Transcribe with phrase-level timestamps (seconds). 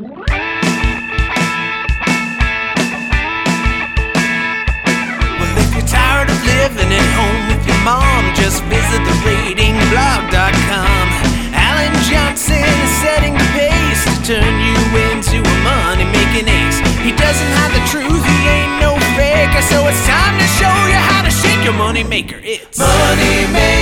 [0.00, 0.08] Well,
[5.60, 11.04] if you're tired of living at home with your mom, just visit the ratingblog.com.
[11.52, 14.80] Alan Johnson is setting the pace to turn you
[15.12, 16.80] into a money making ace.
[17.04, 20.96] He doesn't hide the truth, he ain't no faker, so it's time to show you
[20.96, 22.40] how to shake your money maker.
[22.42, 23.79] It's Money Maker